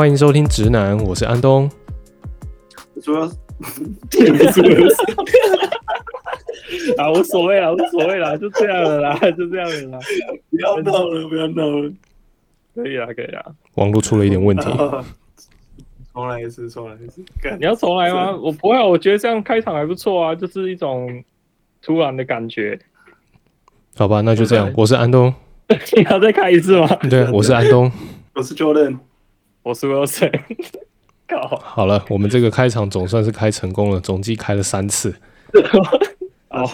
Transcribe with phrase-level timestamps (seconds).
[0.00, 1.70] 欢迎收听直男，我是安东。
[3.02, 3.30] 主 要
[4.10, 4.94] 点不住了，
[6.96, 9.98] 啊，无所谓啦，无所谓啦，就这样了啦，就这样了啦，
[10.50, 11.92] 不要闹了，不要闹了，
[12.74, 13.44] 可以啊，可以啊。
[13.74, 14.70] 网络出了一点问题，
[16.14, 17.22] 重来一次，重来一次。
[17.58, 18.34] 你要重来吗？
[18.34, 21.22] 我不会，我觉得这样开场还不错啊，就是一种
[21.82, 22.80] 突然的感觉。
[23.96, 24.72] 好吧，那就这样。
[24.78, 25.34] 我是安东，
[25.94, 26.88] 你要再开一次吗？
[27.10, 27.92] 对，我是安东，
[28.32, 28.96] 我是 Jordan，
[29.70, 30.32] 我是 Wilson。
[31.62, 35.14] 好了，我们这个开场总算是开成功了，总计开了三次。
[36.50, 36.66] 哦，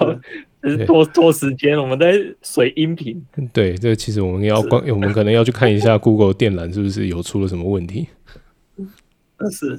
[0.62, 3.22] 是拖拖时间，我们在水音频。
[3.52, 8.08] 对，这个其实我们要关，我们可能要去看一下 Google 电缆是不是有出了什么问题。
[9.52, 9.78] 是，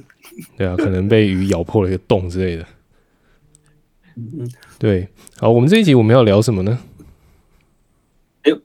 [0.56, 2.64] 对啊，可能被鱼咬破了一个洞之类的。
[4.14, 5.08] 嗯，对。
[5.38, 6.78] 好，我们这一集我们要聊什么呢？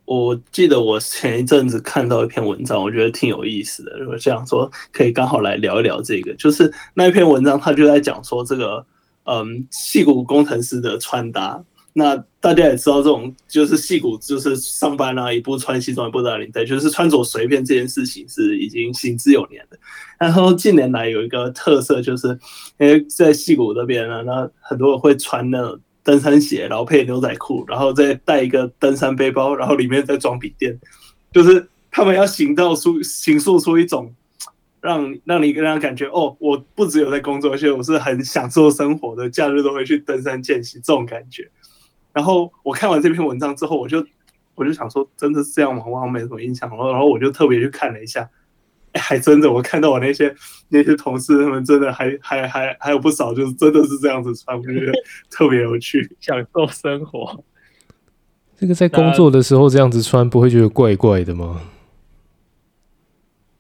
[0.06, 3.98] 我记得我前一阵子看到一篇文章，我觉得挺有意思的。
[4.00, 6.34] 如果这样说，可以刚好来聊一聊这个。
[6.36, 8.86] 就是那篇文章，他就在讲说这个，
[9.26, 11.64] 嗯，戏骨工程师的穿搭。
[11.94, 19.78] 那大家也知道，这种就是戏骨，就是上班啊，一不穿西装，一不打领带，就是穿着随便这件事情是已经行之有年的。
[20.20, 22.28] 然后近年来有一个特色，就是
[22.80, 25.80] 因为在戏骨这边呢，那很多人会穿那种。
[26.04, 30.78] 登山鞋，然后配牛仔裤，然后再带一个登山背包，然后里面再装笔电，
[31.32, 34.14] 就是他们要行造出、行塑出一种
[34.82, 41.50] 让让你跟他感觉哦，我不只有在工作，而且我是很享受生活的，假日都会去登山健行这种感觉。
[42.12, 44.06] 然后我看完这篇文章之后，我就
[44.56, 45.84] 我就想说，真的是这样吗？
[45.88, 46.70] 我好像没什么印象。
[46.70, 48.30] 然后然后我就特别去看了一下。
[48.94, 50.34] 还真的，我看到我那些
[50.70, 54.92] 那些同事，他们真的还还还还有不少，就是真的是这样子穿，我觉得
[55.30, 57.44] 特别有趣，享受生活。
[58.58, 61.62] 这个在工作的时候这样子穿，不会觉得怪怪的吗？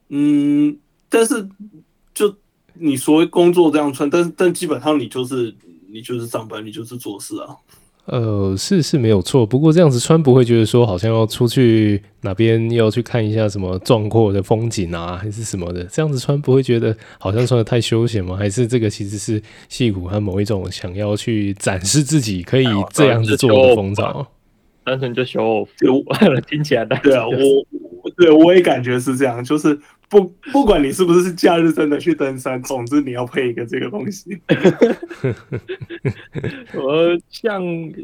[0.09, 0.77] 嗯，
[1.09, 1.49] 但是
[2.13, 2.35] 就
[2.75, 5.55] 你说工作这样穿，但是但基本上你就是
[5.89, 7.57] 你就是上班，你就是做事啊。
[8.05, 15.85] 呃，是是没有错，不过这样子穿不会觉得说好像要出去哪边要去看一下什么壮阔的风景啊，还是什么的？
[15.85, 18.35] 这样子穿不会觉得好像穿的太休闲吗？
[18.35, 24.27] 还是这个其实是戏骨和某一种想要去展示自己可以这样子做的风潮？
[24.83, 26.03] 单纯就 show，就
[26.49, 26.99] 听起来的。
[27.01, 29.79] 对啊，我对我也感觉是这样，就是。
[30.13, 34.39] 不，不管你是不是假日真的去登山，总之你要配一个这个东西。
[36.75, 37.63] 我 像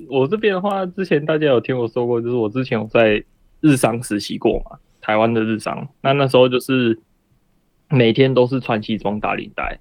[0.10, 3.24] 我这边的话，之前大家有听我说过，就是我之前有在
[3.62, 5.88] 日商实习过嘛，台湾的日商。
[6.02, 6.98] 那那时候就是
[7.92, 9.80] 每天都是穿西装打领带。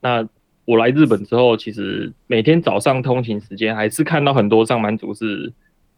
[0.00, 0.24] 那
[0.66, 5.52] 我来日本之后，其实每天早上通勤时间还是看到很多上班族是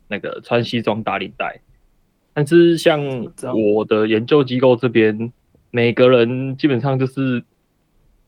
[0.08, 1.60] 那个穿西装打领带。
[2.32, 3.02] 但是像
[3.74, 5.30] 我的研究机构这边。
[5.72, 7.42] 每个人基本上就是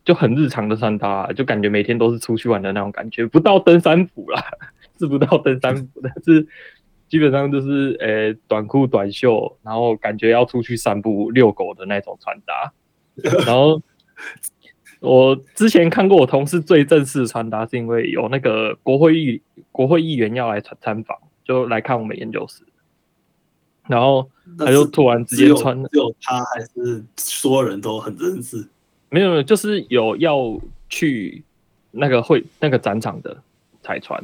[0.05, 4.43] 就很日常的穿搭，就感觉每天都是出去玩的那种感觉，不到登山服啦，
[4.99, 6.47] 是不到登山服但，是
[7.09, 12.72] 基本上就是呃、欸、短裤短袖，然后感觉要出去散步遛狗的那种穿搭。
[13.47, 13.81] 然后
[15.00, 22.65] 我之前看过我同事最正式的穿搭，是因为有那个国会议国会议员要来参参访，就来看我们研究室。
[23.89, 28.67] 然后他就突然直接穿，只有他还是所有人都很正式？
[29.11, 31.43] 没有，就是有要去
[31.91, 33.37] 那个会那个展场的
[33.83, 34.23] 才穿。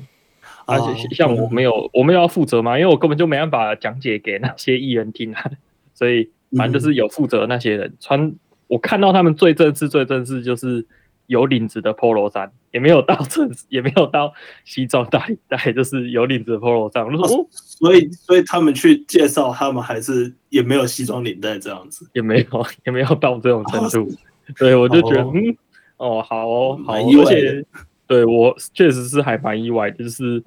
[0.67, 5.51] 而且像我没有，我们要负责嘛，因为我根本就没办法讲解给那些艺人听啊。
[5.95, 8.33] 所以反正就是有负责的那些人穿。
[8.69, 10.87] 我看到他们最正式、最正式就是。
[11.31, 17.07] 有领子的 Polo 衫，也没有到衬，也没有到西装大领带，就是有领子的 Polo 衫。
[17.07, 24.13] 我说，哦，所以，所以他们去介绍，他们还是也没有西装领带这样子，也没有，也没有到这种程度。
[24.59, 25.57] 对，我就觉得，嗯，
[25.99, 27.65] 哦，好哦，好，而且
[28.09, 30.43] 对我确实是还蛮意外，就是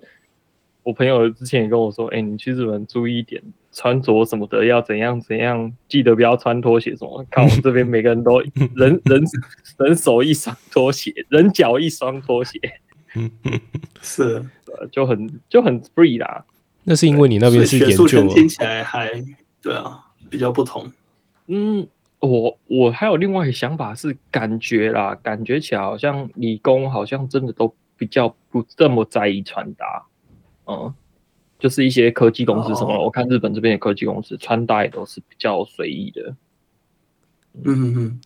[0.84, 3.42] 我朋友之前也跟我说，哎，你去日本注意一点。
[3.74, 7.26] 穿着什么的要怎样怎样，记得不要穿拖鞋什么。
[7.30, 8.40] 看我们这边每个人都
[8.76, 9.24] 人人
[9.80, 12.60] 人手一双拖鞋，人脚一双拖鞋，
[14.02, 14.46] 是，
[14.92, 16.46] 就很就很 free 啦。
[16.84, 19.10] 那是因为你那边是研究，听起来还
[19.62, 20.92] 对啊，比较不同。
[21.48, 21.88] 嗯，
[22.20, 30.06] 我我还有另外一个想法是感觉啦，感觉起来好像理工好像真的都比较不这么在意穿搭，
[30.68, 30.94] 嗯。
[31.64, 33.06] 就是一些科技公司什么，oh.
[33.06, 36.36] 我看日本这边的科技公司穿搭也都是比较随意的。
[37.64, 38.22] 嗯嗯嗯，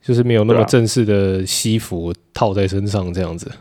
[0.00, 3.52] 就是没有那么正式的西服套在身上这样子。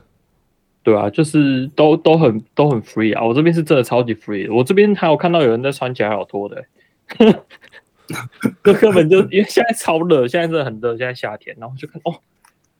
[0.81, 3.21] 对啊，就是都都很都很 free 啊。
[3.21, 6.63] 我这边是真的超级 free，我这边还有看到有人在穿起来还有脱的。
[8.63, 12.15] 这 根本就因为现在超热，现在真的很热，现在夏天，然后就看哦，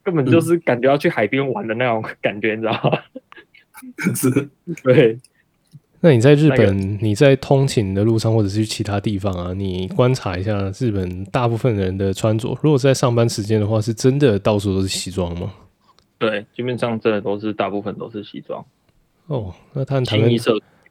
[0.02, 3.00] 根本就是感觉要去海边玩的那种感觉，你知道吗？
[4.16, 4.50] 是，
[4.82, 5.20] 对。
[6.00, 12.56] 那你在日本，你在通勤的路上，或者是去其他地方啊，你观察一下日本大部分人的穿着。
[12.62, 15.52] 如果在上班时间的话，是真的到处都是西装吗？
[16.20, 18.64] 对，基本上真的都是大部分都是西装。
[19.26, 20.30] 哦，那他和台湾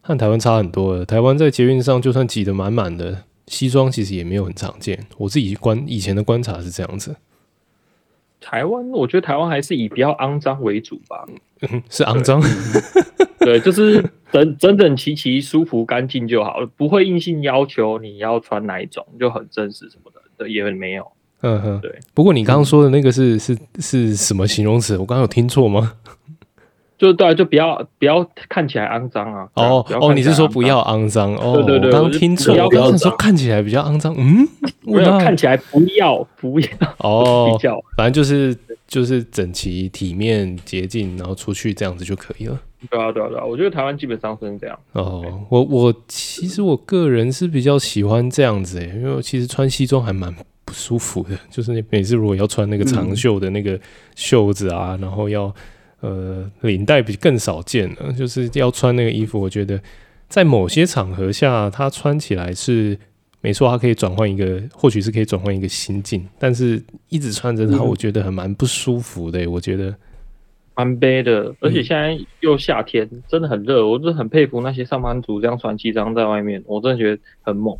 [0.03, 1.05] 和台湾差很多了。
[1.05, 5.07] 台湾在捷运上就算挤得满满的，西装其实也没有很常见。
[5.19, 7.15] 我自己观以前的观察是这样子。
[8.41, 11.27] 台湾，我觉得台湾还是以比较肮脏为主吧。
[11.63, 12.43] 嗯， 是肮脏。
[13.39, 21.07] 对，就是整整整齐齐、舒服、干净就好了，不会硬性要求你要穿哪一种，就很正式什么的，对，也没有。
[21.43, 21.95] 嗯哼，对。
[22.15, 24.97] 不过你刚刚说的那个是是是什么形容词？
[24.99, 25.93] 我刚刚有听错吗？
[26.99, 29.47] 就对，就不要不要看起来肮脏啊！
[29.55, 31.35] 哦哦，你是说不要肮脏？
[31.37, 34.15] 哦，对对对，我刚听错，我刚刚说看起来比较肮脏。
[34.17, 34.49] 嗯，
[34.87, 38.57] 我要看起来不要不要 哦，比较，反正就是
[38.89, 42.59] 就是整齐、体面、洁净，然后出去这样子就可以了。
[42.91, 44.79] 对啊对啊对啊，我觉得台湾基本上是这样。
[44.93, 50.35] 哦，我我其实我个人是比较喜欢这样子诶，因为我其实穿西装还蛮
[50.65, 53.79] 不舒服的，就是你每次如果要穿那个长袖的那个
[54.15, 55.55] 袖子啊，然后要。
[56.07, 59.41] 呃，领带比更少见了，就是要穿那个衣服。
[59.41, 59.81] 我觉得
[60.29, 62.97] 在某些场合下，它穿起来是
[63.41, 66.25] 没错，它可以转换一个，或许是可以转换一个心境。
[66.39, 69.51] 但是一直穿着它，我觉得还蛮不舒服的。
[69.51, 69.93] 我觉得
[70.77, 73.85] 蛮悲的，而且现在又夏天，嗯、真的很热。
[73.85, 77.77] 我真的很佩服那些上班族这样穿西装在外面，我真的觉得很猛。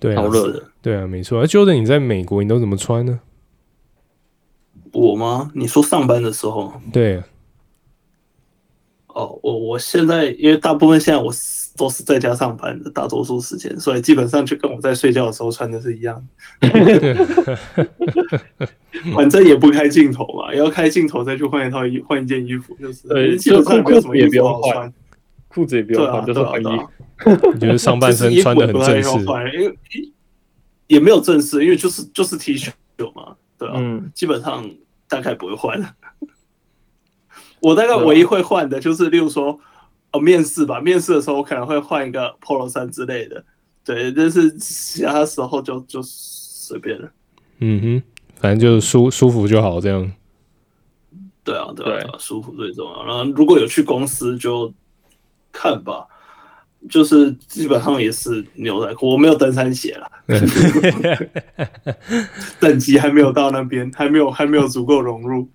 [0.00, 0.62] 对、啊，超热的。
[0.82, 1.40] 对啊，没错。
[1.40, 3.20] 而 Jordan，你在美国，你都怎么穿呢？
[4.96, 5.50] 我吗？
[5.54, 6.72] 你说上班的时候？
[6.92, 7.22] 对。
[9.08, 11.32] 哦，我我现在因为大部分现在我
[11.76, 16.22] 都是在家上班的，大多数时间，所以基本上就跟我在睡觉的时候穿的是一样。
[19.14, 24.92] 反正也不开镜头嘛，要开镜头再去换一套衣换一件衣服，就是对，基本上没有什么衣服好穿，
[25.48, 26.88] 裤子也不用换，就是换衣服。
[27.24, 29.08] 我觉得上半身穿的很正式，
[29.54, 29.78] 因为
[30.88, 32.68] 也没有正式，因为就是就是 T 恤
[33.14, 33.34] 嘛。
[33.58, 34.68] 对啊，嗯，基本上
[35.08, 35.94] 大概不会换。
[37.60, 39.58] 我大概唯一会换的就是，例如说，
[40.12, 43.44] 哦，面试吧，面试的时候我可能会换一个 Polo 衫之类的。
[43.84, 47.10] 对，但是其他时候就就随便了。
[47.58, 48.02] 嗯哼，
[48.36, 50.12] 反正就是舒舒服就好，这样。
[51.42, 53.04] 对啊，对啊，舒服最重要。
[53.04, 54.72] 然后如果有去公司，就
[55.52, 56.06] 看吧。
[56.88, 60.10] 就是基本上也是牛仔裤，我没有登山鞋了，
[62.58, 65.48] 等级还没有到那边，还没有还没有足够融入。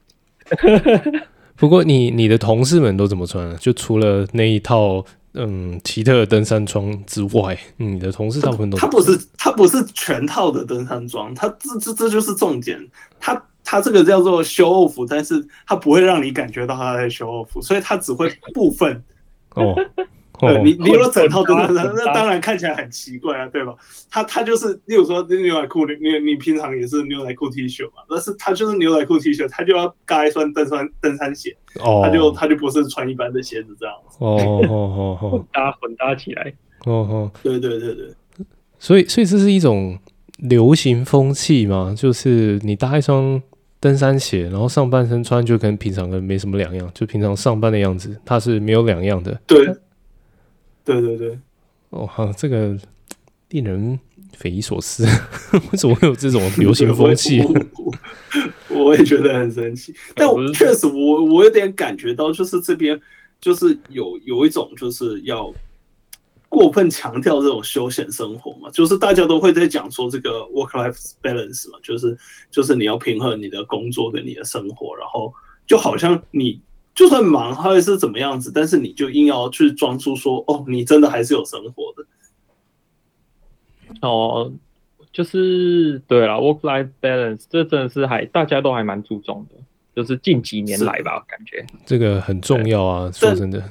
[1.55, 3.55] 不过你你的同事们都怎么穿啊？
[3.59, 12.79] 就除了那一套嗯奇特的登山装之外，你的同事大部分都他不是他不是全套的登山装，他这这这就是重点，
[13.19, 19.03] 他他这个叫做 show off，但是他不会让你感觉到他在 show off，所以他只会部分
[19.55, 19.75] 哦。
[20.41, 23.75] 对你，你如果整套都那，那当然看起来很奇怪啊，对吧？
[24.09, 36.53] 他他就是，例如说牛仔裤，你你平常也是牛仔裤 T 恤嘛，但是他就是牛仔裤 T 恤，他就要搭一双登山登山鞋，哦，他就他就不是穿一般的鞋子这样子，哦哦哦，混 搭混搭起来，
[36.85, 38.07] 哦哦，对对对对，
[38.79, 39.97] 所以所以这是一种
[40.37, 43.41] 流行风气嘛，就是你搭一双
[43.79, 49.67] 登山鞋，然后上半身穿就跟平常跟没什么两样，就平常上班的样子，它是没有两样的，对。
[50.83, 51.39] 对对对，
[51.89, 52.77] 哦，哈，这个
[53.49, 53.99] 令人
[54.33, 55.05] 匪夷所思，
[55.71, 57.39] 为什么会有这种流行风气？
[57.41, 57.93] 我，
[58.85, 62.99] 我也觉得很神奇，但我确实我，我我有点感觉到，就是这边
[63.39, 65.53] 就是有有一种就是要
[66.49, 72.17] 过分强调这种休闲生活嘛，就是大家都会在讲说这个 work-life balance 嘛，就是
[72.49, 75.33] 就是你要平衡你的工作跟你的生活，然后
[75.67, 76.59] 就好像你。
[76.93, 82.05] 就算忙还是怎么样子，但是你就硬要去装出说哦，你真的还是有生活的。
[84.01, 84.51] 哦，
[85.11, 89.55] 就是对了，work-life balance，这真的是还大家都还蛮注重的，
[89.95, 93.09] 就是近几年来吧，感觉这个很重要啊。
[93.11, 93.63] 说真的，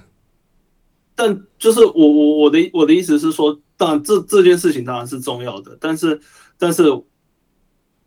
[1.15, 6.19] 但就是我我我的我的意思是说，当然这这件事情当然是重要的，但是
[6.59, 6.85] 但是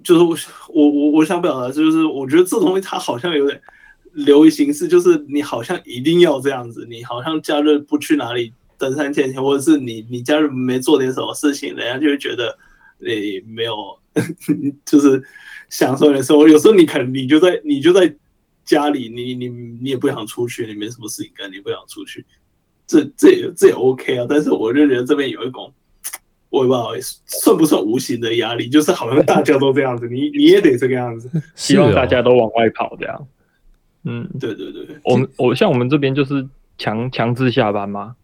[0.03, 3.61] 就是我我我想表达就是，我觉得这东西它好像有点。
[4.13, 12.57] 流于形式就是你好像一定要这样子，你好像假日不去哪里登山健行，或者是你你假日没做点什么事情，人家就会觉得
[12.99, 13.73] 你没有
[14.85, 15.21] 就是
[15.69, 16.47] 享受的时候。
[16.47, 18.13] 有时候你可能你就在你就在
[18.63, 22.25] 家里，你你你也不想出去，你没什么事情干，你不想出去，
[22.85, 24.25] 这这也这也 OK 啊。
[24.29, 25.73] 但是我就觉得这边有一种，
[26.49, 28.69] 我也不好意思，算不算无形的压力？
[28.69, 33.27] 就是好像大家都这样子，你你也得这个样子， 希望大家都往外跑这样。
[34.03, 38.15] 嗯，对对对，我们我像我们这边就是强强制下班嘛，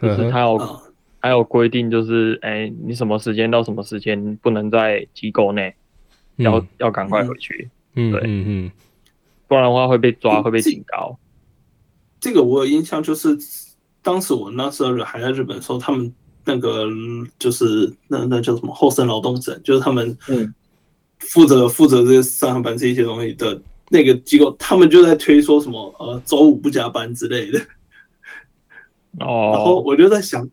[0.00, 0.80] 就是他有
[1.20, 5.74] 还有规定，就是哎，你什么时间到什么时间不能在机构内，
[6.36, 7.70] 要要赶快回去。
[7.94, 8.70] 嗯，对，嗯嗯，
[9.46, 11.18] 不然的话会被抓，会被警告。
[12.20, 13.36] 这个我有印象，就是
[14.02, 16.12] 当时我那时候还在日本的时候，他们。
[16.46, 16.86] 那个
[17.38, 20.14] 就是那那叫什么后生劳动省，就是他们
[21.18, 27.58] 负责负责这个上下班这一些东西的那个机构，他们就在推说什么呃周五不加班之类的。
[29.20, 30.48] 哦，然后我就在想，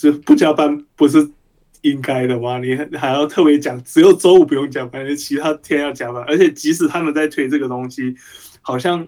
[0.00, 1.30] 这不加班不是
[1.80, 2.58] 应该的吗？
[2.58, 8.14] 你还要特别讲只有周五不用加班，其他天要加班，而且即使他们在推这个东西，
[8.60, 9.06] 好像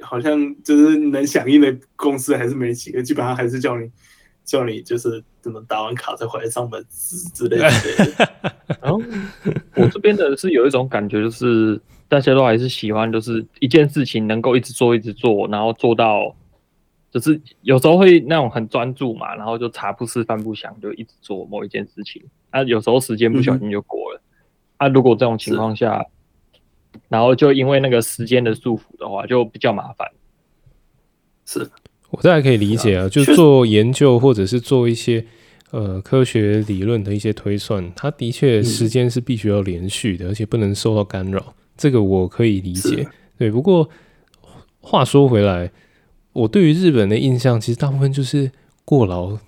[0.00, 3.90] 好像就是能响应的公司还是没几个，基本上还是叫你。
[4.46, 7.66] 叫你就是怎么打完卡再回来上班之之类的。
[8.82, 9.00] 然 后
[9.74, 16.34] 我这边的是有一种感觉，就是大家都还是喜欢，就是一件事情能够一直做一直做，然后做到，
[17.10, 22.22] 就是有时候会那种很专注嘛，然后就茶不思饭不想，就一直做某一件事情。
[22.50, 24.20] 啊，有时候时间不小心就过了。
[24.78, 26.04] 嗯、啊，如果这种情况下，
[27.08, 30.08] 然后就因为那个时间的束缚的话，就比较麻烦。
[31.44, 31.70] 是。
[32.10, 35.26] 我大概可以理解啊，就做研究或者是做一些
[35.72, 43.06] 呃科学理论的一些推算，它的确时间是必须要连续的，而且不能受到干扰，这个我可以理解。
[43.38, 43.88] 对，不过
[44.80, 45.70] 话说回来，
[46.32, 48.50] 我对于日本的印象其实大部分就是
[48.84, 49.38] 过劳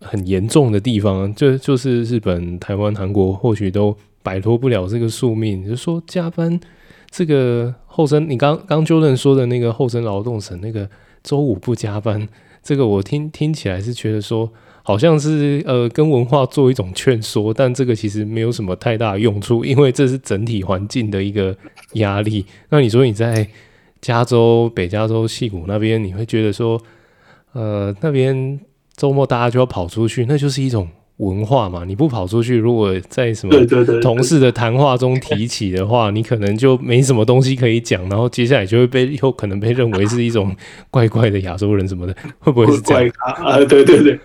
[0.00, 6.58] 很严重的地方，就就是日本、台湾、韩国或许都摆脱不了这个宿命，就是说加班
[7.10, 10.88] 这个后生，你刚刚 Jordan 说的那个后生劳动省那个。
[11.24, 12.28] 周五不加班，
[12.64, 21.56] 这个我听听起来是觉得说，好像是呃跟文化做一种劝说，但这个其实没有什么太大用处， 因为这是整体环境的一个
[21.94, 22.44] 压力。
[22.70, 23.48] 那你说你在
[24.00, 26.80] 加州、北加州、溪谷那边，你会觉得说，
[27.52, 28.58] 呃，那边
[28.96, 30.88] 周末大家就要跑出去，那就是一种。
[31.22, 33.54] 文化嘛，你不跑出去，如果在什么
[34.00, 40.54] 同事的谈话中提起的话， 你可能就没什么东西可以讲，然后接下来就会被有可能被认为是一种
[40.90, 43.10] 怪怪的亚洲人什么的，会不会是这样？
[43.36, 44.18] 啊，对对对，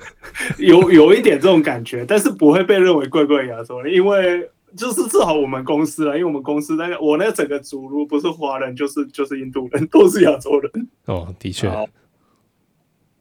[0.58, 10.88] 有有一点这种感觉，但是不会被认为怪怪亚洲人，因为就是至少我们公司啊，因为我们公司那个我那整个组，如果不是华人，就是就是印度人，都是亚洲人。
[11.06, 11.70] 哦，的确。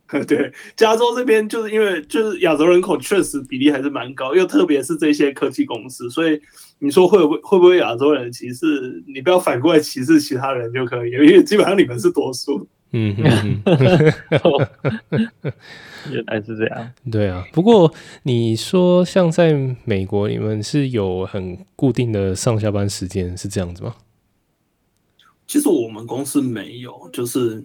[0.29, 6.41] 对，加州这边就是因为就是亚洲人口确实比例还是蛮高，又特别是这些科技公司，所以
[6.79, 9.03] 你说会不会会不会亚洲人歧视？
[9.09, 12.69] 你不要反过来歧视其他人就可以，因为基本上你们是多数。
[12.93, 13.17] 嗯，
[16.13, 16.93] 原来是这样。
[17.11, 19.53] 对啊，不过你说像在
[19.85, 23.97] 美国，你们是有很固定的上下班时间，是这样子吗？
[25.49, 27.65] 其实我们公司没有，就是。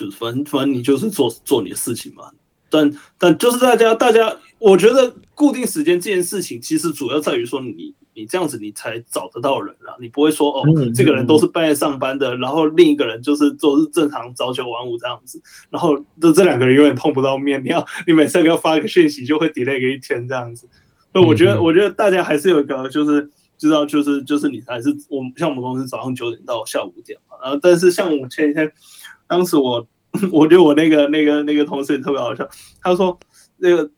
[0.00, 2.30] 就是反正反正你就是做做你的事情嘛，
[2.70, 10.64] 但但就是大家大家，我觉得固定时间这件事情，其实主要在于说你你这样子你才找得到人啊，你不会说哦，
[10.94, 20.66] 这个人都是半夜上班的，然后另一个人就是都是正常朝九晚五这样子，然后这这两个人永远碰不到面，你要你每次要发一个讯息就会 delay 个一天这样子，
[21.12, 23.28] 所以我觉得我觉得大家还是有一个就是
[23.58, 28.72] 知道就是就是你还是我们像我们公司早上九点到下午五点嘛，然后但是像我前一天。
[29.30, 29.86] 当时我，
[30.32, 32.48] 我觉得我那个那个那个同事也特别好笑。
[32.82, 33.16] 他说，
[33.58, 33.88] 那个，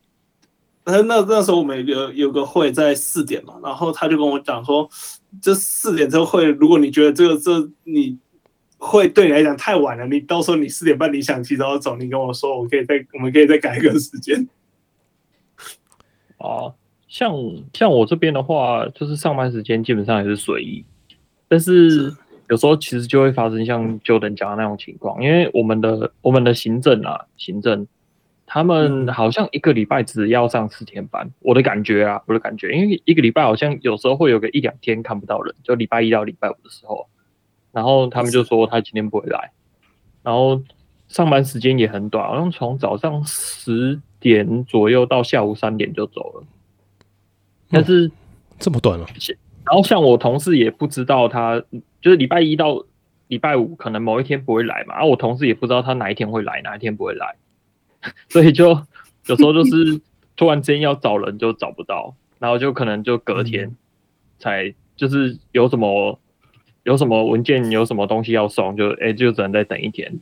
[0.85, 4.87] 那那那时候我们有有个会在四点嘛，然后他就跟我讲说，
[5.41, 8.19] 这四点这个会，如果你觉得这个这你
[8.77, 14.47] 会对你来讲太晚了，你到时候你四点半你想提早走，你跟我说，我可以再我们可以再改一个时间。
[16.37, 16.75] 啊，
[17.09, 17.33] 像
[17.73, 20.85] 像我这边的话，就是上班时间基本上也是随意，
[21.49, 22.15] 但是。
[22.49, 27.87] 有时候其实就会发生像 Jordan 讲的那种情况，因为我们的我们的行政啊，行政
[28.45, 37.07] 他们好像一个礼拜只要上四天班，我的感觉啊，我的感觉，因为一个礼拜好像有时候会有个一两天看不到人，就礼拜一到礼拜五的时候，
[37.73, 39.53] 然后他们就说他今天不会来，
[40.23, 40.61] 然后
[41.09, 46.45] 上班时间也很短，好像从早上十点左右到下午三点就走了，
[47.71, 48.13] 但是、嗯、
[48.59, 49.11] 这么短了、啊，
[49.65, 51.63] 然后像我同事也不知道他。
[52.03, 52.83] 就是礼拜一到
[53.29, 57.37] 礼拜五可能某一天不会来嘛，然后我同事也不知道他哪一天会来，哪一天不会来，
[58.29, 58.71] 所以就
[59.27, 60.01] 有时候就是
[60.37, 63.77] 突然间要找人就找不到，然后就可能就隔天
[64.41, 66.19] 才就是有什么
[66.83, 70.19] 有什么文件有什么东西要送，就哎就只能再等一天，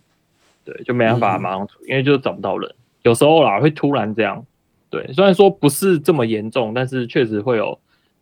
[0.66, 2.70] 对，就没办法马上出，因为就找不到人，
[3.04, 4.44] 有时候啦会突然这样，
[4.90, 7.78] 对，虽然说不是这么严重，但是确实会有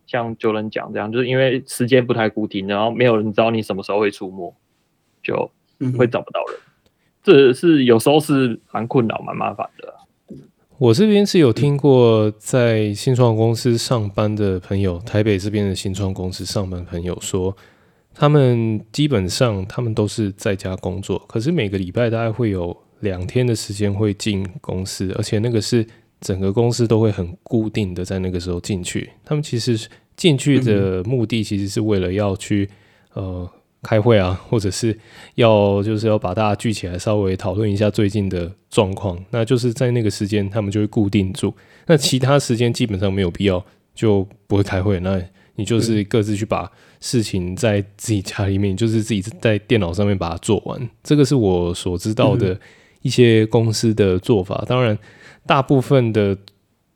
[0.09, 4.53] 像就人讲这样，就是因为时间不太固定，然后没有人知道你什么时候会出没，
[5.23, 5.49] 就
[5.97, 6.57] 会找不到人。
[6.57, 6.91] 嗯、
[7.23, 9.95] 这是有时候是蛮困扰、蛮麻烦的。
[10.79, 17.55] 我这边是有听过在新创公司上班的朋友，台北这边的新创公司上班朋友说，
[18.15, 25.85] 他们基本上他们都是在家工作，可是每个礼拜大概会有两天的时间会进公司，而且那个是
[26.21, 29.11] 整个公司都会很固定的在那个时候进去。
[29.25, 32.69] 他们其实进去的目的其实是为了要去
[33.15, 33.49] 呃。
[33.81, 34.99] 开会啊， 或者是
[35.37, 39.17] 要就是要把大家聚起来，稍微讨论一下最近的状况。
[39.31, 41.55] 那就是在那个时间，他们就会固定住。
[41.87, 44.99] 那其他时间基本上没有必要，就不会开会。
[44.99, 45.23] 那
[45.55, 46.69] 你就是各自去把
[47.01, 50.91] 事情在自己家里面，就是自己在电脑上面把它做完。
[51.05, 52.59] 这个是我所知道的
[53.03, 54.65] 一些公司的做法。
[54.67, 54.99] 当然，
[55.49, 56.39] 大部分的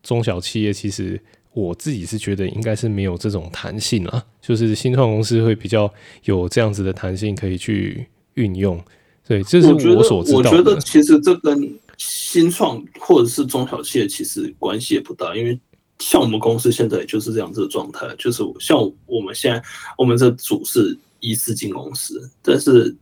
[0.04, 1.21] 中小企业其实。
[1.54, 5.92] 我自己是觉得应该是没有这种弹性啦，就是新创公司会比较
[6.25, 8.82] 有这样子的弹性可以去运用。
[9.28, 10.49] 对，这是我所知道的。
[10.49, 15.61] 我觉得其实这跟新创或者是中小企业其实关系也不大，因为
[15.99, 19.62] 像我们公司现在就是这样子的状态，就是像我们现在
[19.99, 22.97] 我们这组是一次进公司，但是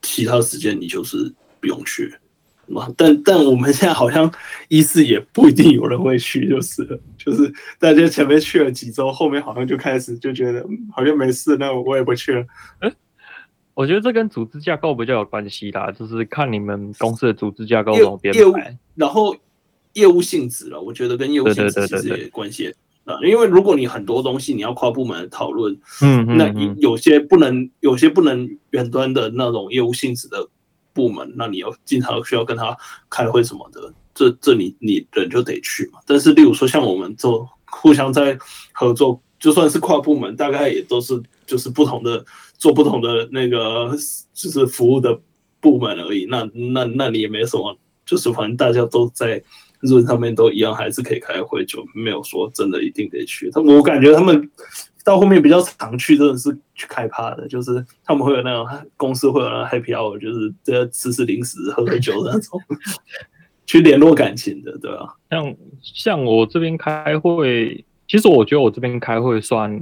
[0.00, 1.30] 其他时间你就是
[1.60, 2.14] 不用去。
[2.96, 4.30] 但但我们现在好像
[4.68, 12.44] 一四也不一定有人会去，就是了，就是大家前面去了几周，后面好像就开始就觉得好像没事，那我也不去了。
[12.80, 12.92] 欸，
[13.74, 19.36] 我觉得这跟组织架构比较有关系啦，就是看你们公司的组织架构怎么编排，然后
[19.92, 30.48] 业务性质了，我觉得跟业务性质其实也关系啊，因为如果你很多东西你要跨部门讨论，嗯，那有些不能，有些不能远端的那种业务性质的。
[30.96, 32.74] 部门，那你要经常需要跟他
[33.10, 36.00] 开会什么的，这这你你人就得去嘛。
[36.06, 38.38] 但是，例如说像我们做互相在
[38.72, 42.24] 合作，就算是跨部门，大概也都是就是不同的
[42.56, 43.94] 做不同的那个
[44.32, 45.20] 就是服务的
[45.60, 46.26] 部门而已。
[46.30, 49.42] 那那那你也没什么，就是反正大家都在
[49.80, 53.50] 论上面都一样，还是可以开会，就没有说真的一定得去。
[53.50, 54.50] 他我感觉他们。
[55.06, 58.66] 到后面比较常去，真的是去开趴的，就是他们会有那种
[58.96, 62.60] 公司会有那种 happy hour，就是这吃吃零食、喝喝酒的那种，
[63.64, 65.14] 去联络感情的，对吧？
[65.30, 69.80] 像像我这边开会，其实我觉得我这边开会算，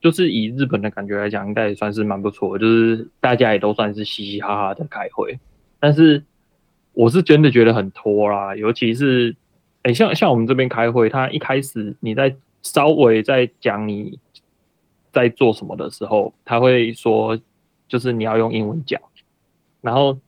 [0.00, 5.38] 就是以日本的感觉来讲，应该也算是蛮不错，就是大家也都算是嘻嘻哈哈的开会。
[5.78, 6.24] 但是
[6.94, 9.36] 我是真的觉得很拖啦，尤其是
[9.82, 14.18] 哎、像像我们这边开会，他一开始你在稍微在讲你。
[15.12, 17.38] 在做什么的时候，他会说，
[17.86, 19.00] 就是你要用英文讲，
[19.80, 20.18] 然后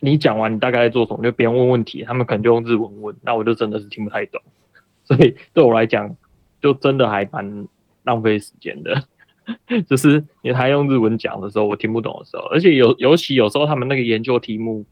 [0.00, 4.42] 你讲完你大概在做什么，就别人问问题，他们可能就用日文问，那我就真的是听不太懂，
[5.04, 6.16] 所以对我来讲，
[6.60, 7.66] 就真的还蛮
[8.02, 9.04] 浪费时间的。
[9.88, 14.84] 就是因为他用日文讲的时候，我听不懂的时候，而且有尤其有时候他们那个研究题目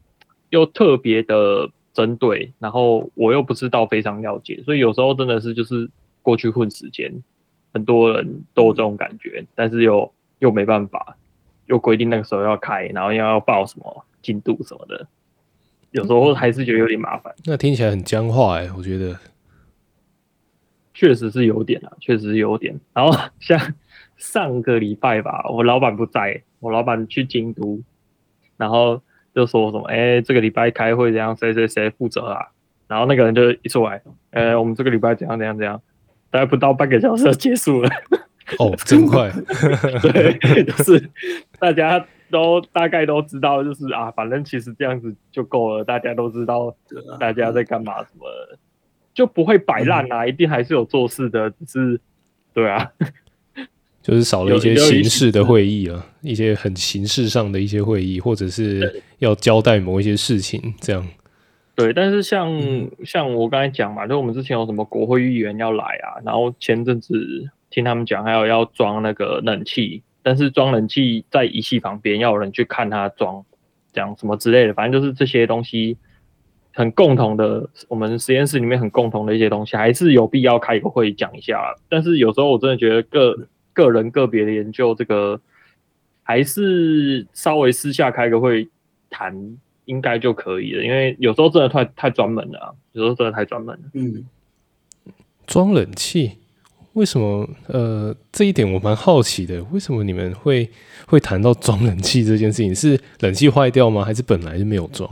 [0.51, 5.91] 又特别的针对，然后我又不知道非常了解，所以有时候真的是就是
[6.23, 7.13] 过去混时间。
[7.75, 11.17] 很多人都有这种感觉，但是又又没办法，
[11.67, 15.07] 又规定那个时候要开，然后又要报什么进度什么的，
[15.91, 17.35] 有时候还是觉得有点麻烦。
[17.45, 19.19] 那听起来很僵化哎，我觉得
[20.95, 22.79] 确实是有点啊，确实是有点。
[22.93, 23.59] 然后像
[24.17, 27.81] 上个礼拜吧，我老板不在，我老板去京都，
[28.57, 29.03] 然后
[29.35, 32.47] 就说什么，哎、欸，这个礼拜开会这样，谁谁谁负责啊？
[32.87, 35.83] 然后那个人就一出来，哎、欸，我们这个礼拜怎样怎样怎样。
[36.35, 37.89] 大概不到半个小时就结束了，
[38.59, 39.31] 哦，真快。
[40.03, 41.09] 对，就是
[41.61, 46.75] 大家都大概都知道，就是啊，反正其实这样子就够了，大家都知道
[47.21, 48.27] 大家在干嘛什么，
[49.15, 52.01] 就不会摆烂啊，一定还是有做事的，只是
[52.53, 52.91] 对啊，
[54.03, 61.07] 就是少了一些形式的会议啊，一些很形式上的一些会议，或者是要交代某一些事情这样。
[61.77, 62.49] 对，但是像
[63.05, 73.45] 像我刚才讲嘛，就我们之前有什么国会议员要来啊，然后前阵子听他们讲，还有要装那个冷气，但是装冷气在仪器旁边要有人去看他装，
[73.93, 75.99] 讲什么之类的，反正就是这些东西
[76.73, 81.75] 很共同的，我们实验室里面很共同的一些东西，还是有必要开一个会讲一下。
[81.89, 85.41] 但是有时候我真的觉得个个人个别的研究这个，
[86.23, 88.69] 还是稍微私下开个会
[89.11, 89.59] 谈。
[89.87, 93.83] 应该就可以了，因为有时候真的太太专门了啊，有时候真的太专门了。
[93.93, 94.25] 嗯，
[95.47, 96.33] 装冷气，
[96.95, 97.49] 为什么？
[97.67, 100.71] 呃，这一点我蛮好奇的，为什么你们会
[101.07, 102.75] 会谈到装冷气这件事情？
[102.75, 104.05] 是冷气坏掉吗？
[104.05, 105.11] 还是本来就没有装？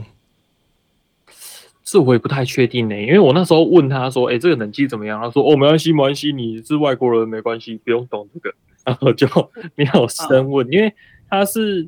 [1.83, 8.55] 这我也不太确定呢、欸，因为我那时候问他说：“哎、欸，这个冷气怎么样？”他说：“哦，没关系，没关系，你是外国人，没关系，不用懂这个。
[8.83, 9.27] ”然后就
[9.75, 10.91] 没有深问，因为
[11.29, 11.87] 他是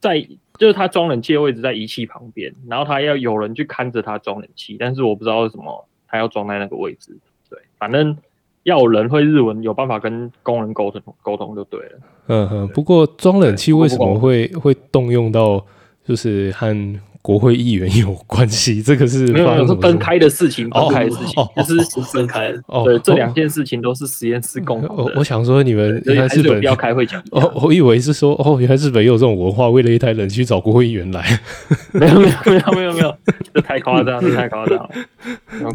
[0.00, 0.26] 在
[0.58, 7.16] 就是他装冷气的位置在仪器旁边，然后他要有人去看着他装冷气，但是我不知道为什么他要装在那个位置。
[7.50, 8.16] 对，反正
[8.62, 11.98] 要有人会日文，有办法跟工人沟通沟通就对了。
[12.28, 15.64] 嗯哼，不过装冷气为什么会会动用到
[16.04, 16.74] 就是和。
[17.24, 22.62] 国会议员有关系， 这个是没有，是分开的事情，分开的事情，哦，就是分开的。
[22.66, 25.14] 哦，对，这两件事情都是实验室共同的。
[25.16, 27.22] 我想说，你们原来日本要开会讲。
[27.30, 31.40] 哦，我以为是说，哦，原来日本也有这种文化，为了一台冷气找国会议员来。
[31.92, 33.16] 没有，没有，没有，没有，没有，
[33.54, 34.90] 这太夸张，这太夸张了。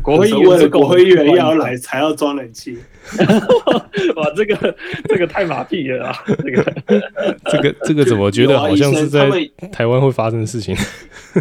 [0.03, 2.77] 国会议员为了国会议员要来才要装冷气。
[4.15, 4.75] 哇，这个
[5.07, 6.15] 这个太马屁了啊！
[6.27, 6.73] 这个
[7.45, 9.27] 这个这个怎么觉得好像是在
[9.71, 10.77] 台湾会发生的事情？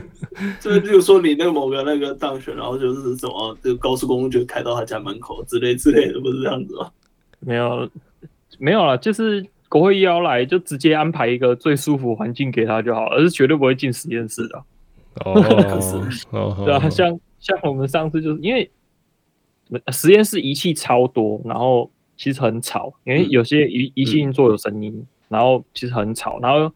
[0.60, 6.90] 就是比如说你那个某个那个当选，然后就是什么，这个高速公路就开到他家门口之类之类的，不是这样子吗？
[7.40, 7.88] 没有，
[8.58, 14.64] 没有了，就是国会要来，就直接安排一个最舒服环境给他就好，而是绝对不会进实验室的。
[15.24, 15.40] 哦，
[16.10, 16.26] 是
[16.64, 18.70] 对啊，像像我们上次就是因为
[19.92, 26.72] 实验室仪器超多，然后其实很吵，因为有些仪仪器运作有声音，然后其实很吵，然后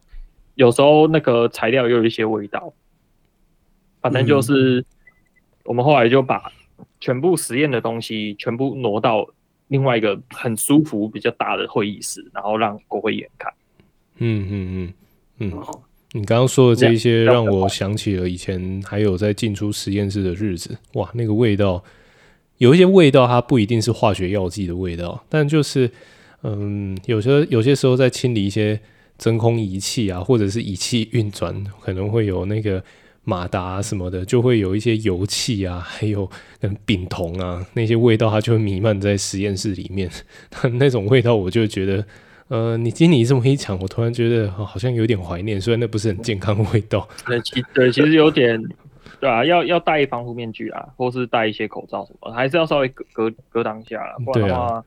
[0.55, 2.73] 有时候那个材料又有一些味道。
[4.03, 4.83] 反正就是，
[5.63, 6.51] 我们后来就把
[6.99, 9.25] 全部实验的东西全部挪到
[9.69, 13.53] 另外一个很舒服、比较大的会议室，然后让国会议员看。
[14.17, 14.93] 嗯嗯
[15.39, 15.63] 嗯嗯。
[16.11, 20.77] 你刚刚说的这一些，让我想起了以前还有在进出实验室的日子。
[20.95, 21.81] 哇，那个味道，
[22.57, 25.89] 有一些味道，它不一定是化学药剂的味道，但就是，
[26.41, 28.77] 嗯，有些有些时候在清理一些
[29.17, 32.83] 真空仪器啊，或者是仪器运转，可能会有那个。
[33.23, 40.09] 马达、啊、什么的，就会有一些油气啊， 还有跟丙酮啊那些味道，它就会弥漫在实验室里面。
[40.73, 42.05] 那种味道，我就觉得，
[42.49, 45.59] 呃，你经你这么一讲，我突然觉得好像有点怀念。
[45.59, 47.07] 虽然那不是很健康的味道。
[47.25, 48.61] 对，其对其实有点，
[49.19, 54.83] 对啊，要要戴防护面具啊，或是戴一些口罩什么，还是要稍微隔隔隔挡一下啦，不然的话，对啊。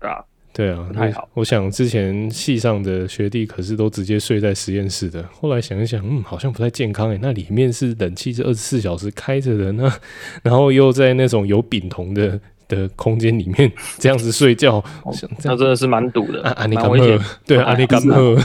[0.00, 1.28] 对啊对啊，太好。
[1.34, 5.24] 我想之前系上的学弟可是都直接睡在实验室的。
[5.32, 7.18] 后来想一想，嗯，好像不太健康诶。
[7.22, 9.92] 那里面是冷气是二十四小时开着的，那
[10.42, 17.20] 然后又在那种有丙酮的的空间里面 这样子睡觉，哦、那真的是蛮堵的，啊，蛮危险。
[17.46, 18.36] 对，啊，你敢喝？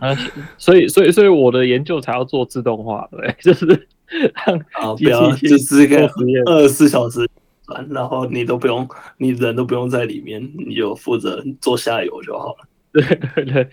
[0.00, 0.14] 啊，
[0.58, 3.88] 所以所以所以我的研究才要做自动化，对，就是
[4.46, 5.06] 让机
[5.40, 6.08] 器就是个
[6.44, 7.28] 二十四小时。
[7.90, 12.68] 然后你都不用，你人都不用在里面，你就负责做下游就好了。
[12.92, 13.68] 对对 对，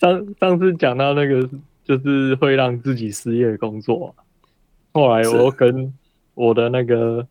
[0.00, 1.48] 上上次讲到那个
[1.84, 4.14] 就是会让自己失业的工作，
[4.92, 5.92] 后来我跟
[6.34, 7.26] 我的那个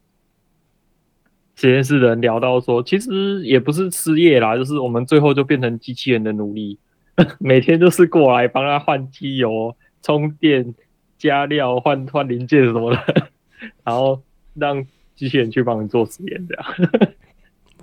[1.56, 6.78] 实验室的人聊到说，其实也不是失业啦，就是我们最后就变成机器人的奴隶，
[7.39, 10.76] 每天就是过来帮他换机油、充电、
[11.17, 13.30] 加料、换换零件什么的，
[13.84, 14.21] 然后
[14.54, 14.86] 让。
[15.15, 17.10] 机器人去帮你做实验，这样。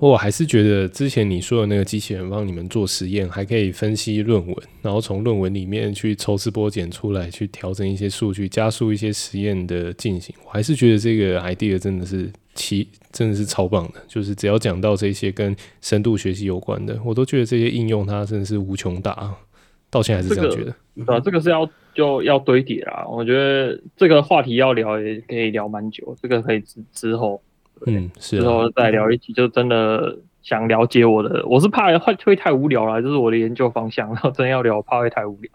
[0.01, 10.35] 我还是觉得之前你说的那个机器人帮你们做实验，还可以分析论文，然后从论文里面去抽丝剥茧出来，去调整一些数据，加速一些实验的进行。
[10.47, 14.01] 我还是觉得这个 idea 真的是奇，真的是超棒的。
[14.09, 19.35] 就是只要讲到这些跟深度学习有关的，我都觉得这些应用它真的是无穷大。
[19.91, 20.75] 到现在还是这样觉得。
[21.05, 23.05] 对啊，这个是要就要堆叠啦。
[23.09, 27.41] 我觉得这个话题要聊也可以聊蛮久，这个可以之之后，
[27.87, 29.33] 嗯，是、啊、之后再聊一集。
[29.33, 34.09] 就真的想了解我的，我是怕会会太无聊了，这、就是我的研究方向。
[34.09, 35.51] 然后真要聊，怕会太无聊。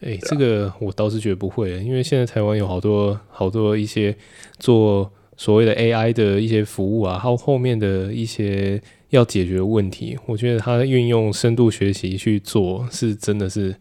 [0.00, 4.14] 哎、欸，这个我倒是觉得不会，因为现在台湾有好多好多一些
[4.58, 13.74] 做所谓的 AI 的一些服务啊，还有后面的一些要解决的问题，我觉得它运用深度学习去做，是真的是。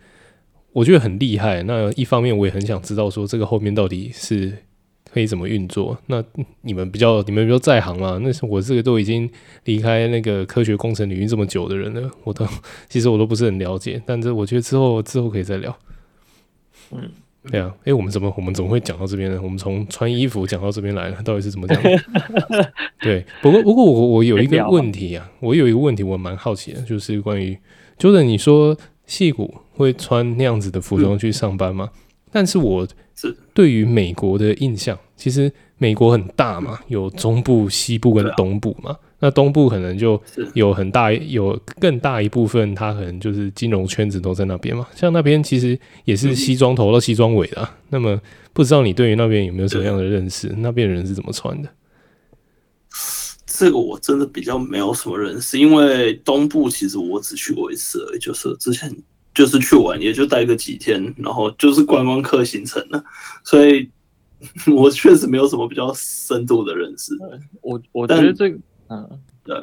[0.76, 1.64] 我觉得很厉害。
[1.64, 4.52] 那一方面，我也很想知道说这个后面到底是
[5.10, 5.98] 可以怎么运作。
[6.08, 6.22] 那
[6.64, 8.20] 你们比较，你们比较在行嘛？
[8.22, 9.30] 那是我这个都已经
[9.64, 12.46] 离开那个科学工程领域这么久的人了，我都
[12.90, 14.02] 其实我都不是很了解。
[14.06, 15.74] 但这我觉得之后之后可以再聊。
[16.92, 17.10] 嗯，
[17.50, 17.74] 对啊。
[17.80, 19.40] 哎、欸，我们怎么我们怎么会讲到这边呢？
[19.42, 21.82] 我们从穿衣服讲到这边来了，到底是怎么讲？
[23.00, 27.58] 对，不过不过我我有一个问题啊，我有一个问题我蛮好奇的，就是关于
[27.98, 28.78] Jordan 你说。
[29.08, 31.90] 矽谷会穿那样子的服装去上班吗？
[31.94, 32.00] 嗯、
[32.32, 32.88] 但是我
[33.54, 38.96] 对于美国的印象，其实美国很大嘛，有中部、西部跟东部嘛。
[39.20, 40.22] 那东部可能就
[40.54, 44.86] 有很大有更大一部分，它可能就是金融圈子都在那边嘛。
[44.94, 47.78] 像那边其实也是西装头到西装尾的啊。
[47.90, 50.54] 那么不知道你对于那边有没有什么样的认识？
[50.58, 51.70] 那边人是怎么穿的？
[53.58, 58.94] 这个我真的比较没有什么认识，因为东部其实我只去过一次而已，就是之前
[59.34, 63.04] 就是去玩，也就待个几天，然后就是观光客行程了，
[63.44, 63.90] 所以
[64.76, 67.14] 我确实没有什么比较深度的认识。
[67.62, 68.58] 我我觉得这个。
[68.88, 69.60] 嗯，对，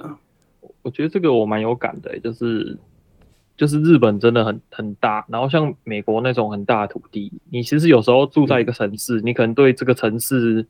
[0.83, 2.77] 我觉得这个我蛮有感的，就是
[3.57, 10.67] 就是日本真的很很大，然后像美国那种很大的土地，你其实有时候住在一个城市，你可能对这个城市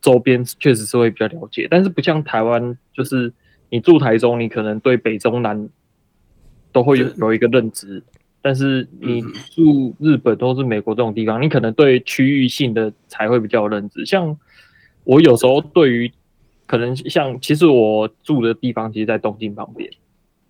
[0.00, 3.32] 周边确实是会比较了解，但是不像台湾，就是
[3.68, 5.68] 你住台中，你可能对北中南
[6.72, 8.02] 都会有有一个认知，
[8.40, 14.06] 但是你住日本或是美国这种地方，你可能对区域性的才会比较有认知。
[14.06, 14.36] 像
[15.04, 16.10] 我有时候对于
[16.66, 19.90] 可能像，其实我住的地方其实，在东京旁边，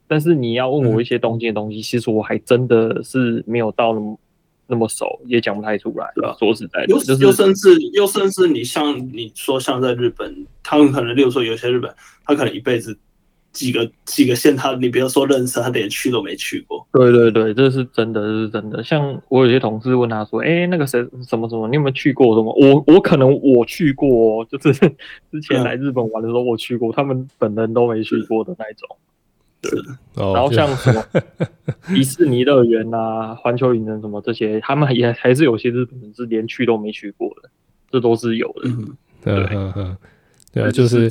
[0.06, 3.92] 但是你要问我一些东京的东西，嗯、其实我还真的是没有到
[4.70, 6.11] 那么熟，也讲不太出来。
[6.14, 6.37] 对吧？
[6.38, 12.96] 说实在的，又、就是、又甚至又甚至你像你说像在日本，他们可能例如说有些日本，他可能一辈子。
[13.52, 16.87] 几个几个县，他你不要说认识，他连去都没去过。
[16.92, 18.80] 对对对，这是真的，这是真的。
[18.80, 24.72] 像我有些同事问他说：“哎、欸，那个谁什么什么，你有没有去过什么？”我我可能我去过，就是
[25.33, 28.96] 之前来日本玩的时候我去过，嗯、他们本人都没去过的那种。
[29.61, 29.70] 对，
[30.14, 31.05] 然后像什么
[31.88, 37.51] 迪士尼乐园啊、环球影城什么这些，他们也还是有些日本人是连去都没去过的，
[37.90, 38.68] 这都是有的。
[38.68, 39.96] 嗯、对，嗯嗯，
[40.53, 41.11] 对啊，就是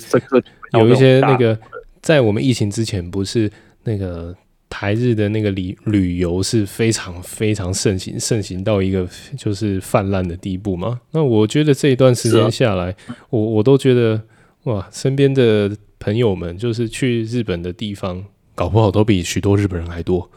[0.73, 1.57] 有一些那个。
[2.01, 3.51] 在我们疫情之前，不是
[3.83, 4.33] 那个
[4.69, 9.05] 台日的那个旅旅游是非常非常盛行，盛行到一个
[9.37, 11.01] 就是泛滥的地步吗？
[11.11, 14.23] 那我觉得这一段时间下来，啊、我我都觉得
[14.63, 18.23] 哇，身边的朋友们就是去日本的地方，
[18.59, 20.29] 搞不好都比许多日本人还多。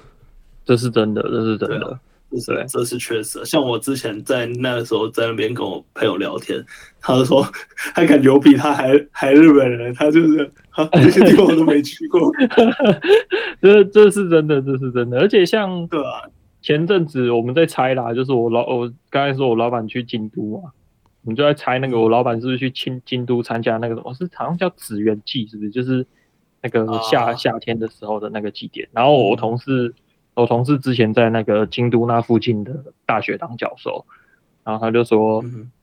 [0.64, 1.98] 这是真的，这是真的。
[2.30, 3.44] 对，这是确实。
[3.44, 6.64] 像我之前在那个时候在那边跟我朋友聊天，
[7.00, 7.44] 他就说
[7.96, 10.48] 他感觉我比他还还日本人，他就是
[10.92, 12.30] 这些地方我都没去过。
[13.61, 15.18] 这这是真的，这是真的。
[15.18, 16.22] 而且像对啊，
[16.62, 20.70] 前阵子我们在猜啦，就是我老我刚才说我老板去京都嘛，
[21.24, 25.70] 我们就在猜那个我老板是不是去京京都参加那个什么，是好像叫紫园祭，是不是？
[25.70, 26.06] 就是
[26.62, 28.88] 那个夏夏天的时候的那个祭典。
[28.92, 29.94] 然后我同事。
[30.35, 32.72] 我同事之前在那个京都那附近的
[33.05, 34.07] 大学当教授，
[34.64, 35.42] 然后他就说：“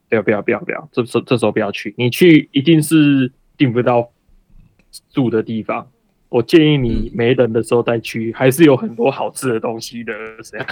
[0.09, 4.09] 不要不要不要不要，这时这时候不要去，你去一定是订不到
[5.11, 5.87] 住的地方。
[6.29, 10.67] 我建议你没人的时候再去，还是有很多好吃的东西的。”这样。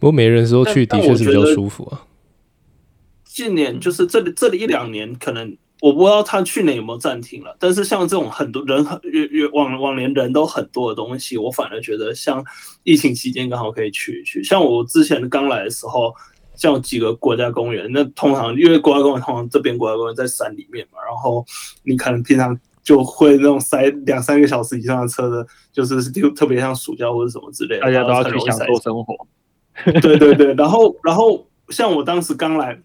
[0.00, 2.06] 不过没人的时候去的确是比较舒服啊。
[3.24, 5.54] 近年就是这里这里一两年可能。
[5.82, 12.44] 我不知道他去年有没有暂停了，但是像这种很多人很越越往往年人都很多的东西，我反而觉得像
[12.84, 14.44] 疫情期间刚好可以去一去。
[14.44, 16.14] 像我之前刚来的时候，
[16.54, 21.44] 像几个国家公园，那通常因为国家公园通常这边国家公园在山里面嘛，然后
[21.82, 29.26] 你可能平常就会那种塞两三个小时以上的车的，就是就特别像暑假或者什么之类的，大家都要去享受生活。
[30.00, 32.80] 对对对，然后然后像我当时刚来。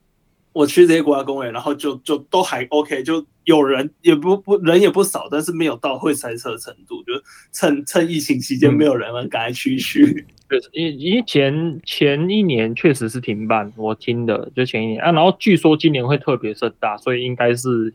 [0.58, 7.04] 我去这些国家公园，然后就就都还 OK，就有人也不不人也不少，但是没有到会塞车的程度。
[7.04, 7.14] 就
[7.52, 10.26] 趁趁疫情期间没有人了，赶快去一去。
[10.50, 17.94] 对，因因为前前一年确实是停办，我听的就前一年啊，然后据说今年会特别盛大，所以应该是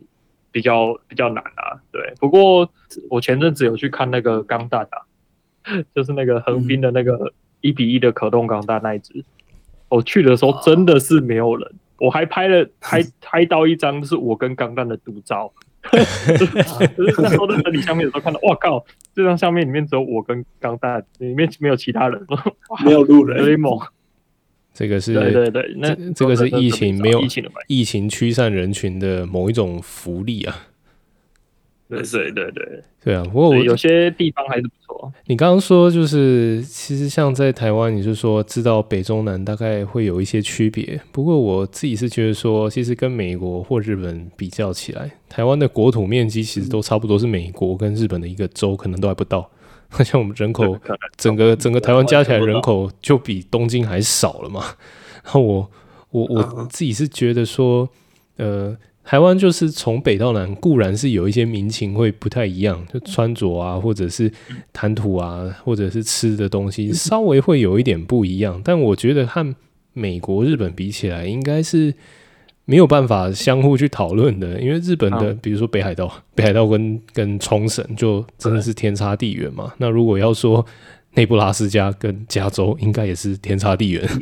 [0.52, 1.82] 比较比较难啊。
[1.90, 2.70] 对，不过
[3.10, 5.02] 我前阵子有去看那个钢弹啊，
[5.96, 9.24] 就是那个横滨的那个一比一的可动钢弹那一只，
[9.88, 11.74] 我去的时候真的是没有人。
[12.02, 15.52] 我还拍了， 拍拍到一张，就是我跟钢蛋的独照。
[16.38, 18.84] 就是那时候在整理相片的时候看到，哇靠！
[19.14, 22.24] 这张相片里面只有我跟钢蛋，里面没有其他人，
[22.84, 23.44] 没 有路人。
[23.44, 23.78] 雷蒙，
[24.72, 27.20] 这个是对对对，那这个是疫情没有
[27.66, 30.56] 疫情驱散人群的某一种福利啊。
[31.92, 33.22] 对对对对对啊！
[33.24, 35.12] 不过我有些地方还是不错。
[35.26, 40.98] 你刚刚说就是，其实像在台湾，你是说知道北中南大概会有一些区别。
[41.10, 49.50] 不过我自己是觉得说，其实跟美国或日本比较起来，台湾的国土面积其实都差不多是美国跟日本的一个州，可能都还不到。
[50.04, 50.78] 像我们人口，
[51.16, 54.64] 整个整个台湾加起来人口就比东京还少了嘛。
[55.22, 55.70] 然后我
[56.10, 57.88] 我我自己是觉得说，
[58.36, 58.76] 呃。
[59.04, 64.30] 台湾就是从北到南，固然是有一些民情会不太一样，就穿着啊，或者是
[64.72, 68.60] 谈吐啊，或者是吃的东西，稍微会有一点不一样。
[68.64, 69.54] 但我觉得和
[69.92, 71.92] 美国、日本比起来，应该是
[72.64, 79.74] 没有办法相互去讨论的，因为日本的，嗯、比如说北海道，北海道跟跟冲绳就真的是天差地远嘛。
[79.78, 80.64] 那如果要说
[81.14, 84.08] 内布拉斯加跟加州，应该也是天差地远。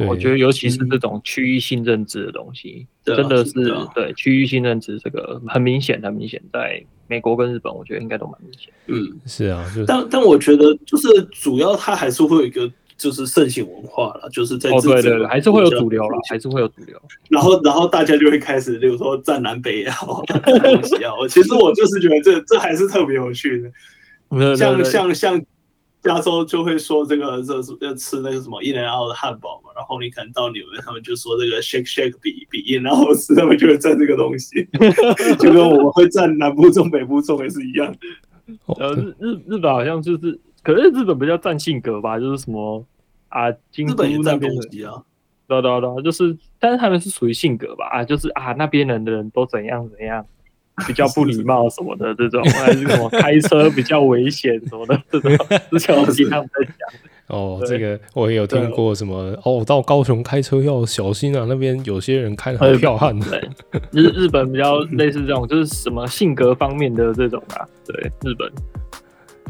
[0.00, 3.52] 嗯、我觉得尤其是这种区域性认知的东西，嗯、真的是
[3.94, 8.72] 对区域性认知这个很明显，很明显，在美国跟日本，我觉得应该都蛮明显。
[8.86, 12.70] 嗯，是啊，就是、但但我觉得就是主要它还是会有一个。
[12.96, 16.96] 就是盛行文化了，就是在哦，对对对，还是会有主流了，还是会有主流。
[17.28, 19.96] 然后，然后大家就会开始，比如说战南北啊，
[20.62, 21.10] 东西啊。
[21.28, 23.60] 其实我就是觉得这这还是特别有趣
[24.30, 24.56] 的。
[24.56, 25.42] 像像像
[26.04, 34.68] 加州就会说这个这是要吃那个什么 In-N-Out 的汉堡嘛，然后你可能到纽约，他们就说这个 Shake Shake 比比 In-N-Out 吃，他们就会蘸这个东西，
[35.40, 37.98] 就跟我们会蘸南部粽、北部粽也是一样的。
[38.78, 40.38] 呃，日日日本好像就是。
[40.64, 42.82] 可是日本比较占性格吧，就是什么
[43.28, 45.04] 啊，京都那边的啊，
[45.46, 50.24] 对对对，就是，但是他们是属于性格吧，啊，就是啊，那边人的人都怎样怎样，
[50.86, 56.74] 比较不礼貌什么的这种，还是什么开车比较危险什么的这种，之前我听他们在讲。
[57.26, 63.18] 哦，这个我也有听过，什么哦，到高雄开车要小心啊，那边有些人开得很彪悍。
[63.18, 63.40] 的，
[63.92, 68.52] 日日本比较类似这种，就是什么性格方面的这种啊，对，日本。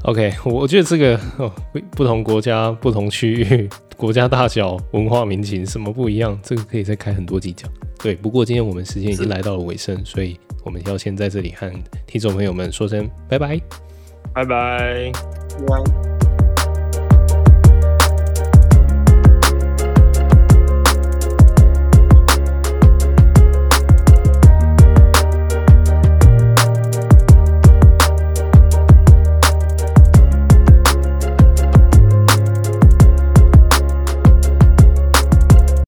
[0.02, 1.50] OK，我觉得这个哦，
[1.90, 7.68] 不同国家、不同区域、 国家大小、文化民情什么不一样，这个可以再开很多集讲。
[8.00, 11.70] 对，不过今天我们时间已经来到了尾声，所以我们要先在这里和
[12.06, 13.60] 听众朋友们说声拜拜，
[14.32, 15.12] 拜拜，
[15.68, 16.13] 拜。